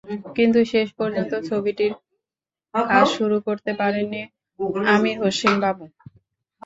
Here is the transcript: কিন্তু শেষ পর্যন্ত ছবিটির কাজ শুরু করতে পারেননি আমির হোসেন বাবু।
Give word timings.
কিন্তু 0.35 0.59
শেষ 0.71 0.87
পর্যন্ত 0.99 1.31
ছবিটির 1.49 1.93
কাজ 2.73 3.05
শুরু 3.17 3.37
করতে 3.47 3.71
পারেননি 3.79 4.21
আমির 4.93 5.17
হোসেন 5.23 5.53
বাবু। 5.63 5.85